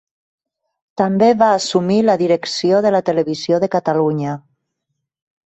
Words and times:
També 1.01 1.27
va 1.41 1.49
assumir 1.57 1.97
la 2.07 2.15
direcció 2.21 2.81
de 2.87 2.93
la 2.97 3.03
Televisió 3.11 3.61
de 3.67 3.71
Catalunya. 3.79 4.35